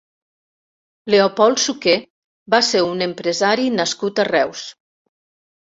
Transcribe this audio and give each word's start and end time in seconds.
Leopold 1.13 1.61
Suqué 1.65 1.95
va 2.55 2.61
ser 2.71 2.83
un 2.89 3.05
empresari 3.11 3.71
nascut 3.79 4.25
a 4.25 4.29
Reus. 4.33 4.67